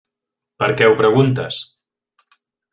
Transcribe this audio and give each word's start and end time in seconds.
Per 0.63 0.69
què 0.79 0.87
ho 0.93 0.97
preguntes? 1.03 1.61